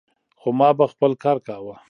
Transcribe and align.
خو 0.39 0.49
ما 0.59 0.69
به 0.77 0.85
خپل 0.93 1.11
کار 1.23 1.37
کاوه. 1.47 1.75